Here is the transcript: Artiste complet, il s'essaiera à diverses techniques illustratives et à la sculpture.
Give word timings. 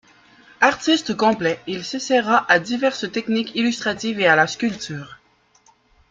Artiste 0.61 1.15
complet, 1.15 1.59
il 1.67 1.85
s'essaiera 1.85 2.51
à 2.51 2.57
diverses 2.57 3.11
techniques 3.11 3.53
illustratives 3.53 4.19
et 4.19 4.25
à 4.25 4.35
la 4.35 4.47
sculpture. 4.47 5.19